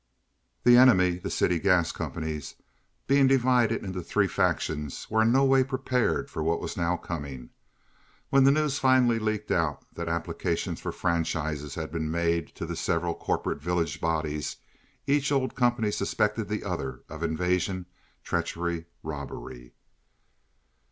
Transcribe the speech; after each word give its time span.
The 0.63 0.77
enemy, 0.77 1.19
the 1.19 1.29
city 1.29 1.59
gas 1.59 1.91
companies, 1.91 2.55
being 3.05 3.27
divided 3.27 3.85
into 3.85 4.01
three 4.01 4.27
factions, 4.27 5.05
were 5.11 5.21
in 5.21 5.31
no 5.31 5.45
way 5.45 5.63
prepared 5.63 6.27
for 6.27 6.41
what 6.41 6.59
was 6.59 6.75
now 6.75 6.97
coming. 6.97 7.51
When 8.31 8.43
the 8.43 8.49
news 8.49 8.79
finally 8.79 9.19
leaked 9.19 9.51
out 9.51 9.85
that 9.93 10.09
applications 10.09 10.81
for 10.81 10.91
franchises 10.91 11.75
had 11.75 11.91
been 11.91 12.09
made 12.09 12.47
to 12.55 12.65
the 12.65 12.75
several 12.75 13.13
corporate 13.13 13.61
village 13.61 14.01
bodies 14.01 14.57
each 15.05 15.31
old 15.31 15.53
company 15.53 15.91
suspected 15.91 16.47
the 16.49 16.63
other 16.63 17.03
of 17.07 17.21
invasion, 17.21 17.85
treachery, 18.23 18.85
robbery. 19.03 19.73